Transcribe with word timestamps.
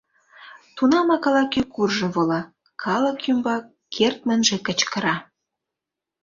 Тунамак 0.75 1.23
ала-кӧ 1.29 1.61
куржын 1.73 2.09
вола, 2.15 2.41
калык 2.83 3.19
ӱмбак 3.31 3.63
кертмынже 3.93 4.57
кычкыра: 4.65 5.15